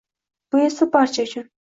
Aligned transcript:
Bu 0.55 0.61
esa 0.69 0.87
barcha 0.95 1.27
uchun 1.29 1.47